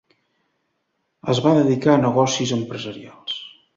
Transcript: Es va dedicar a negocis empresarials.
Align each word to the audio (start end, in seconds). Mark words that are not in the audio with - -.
Es 1.33 1.41
va 1.47 1.53
dedicar 1.59 1.93
a 1.97 2.01
negocis 2.07 2.55
empresarials. 2.59 3.37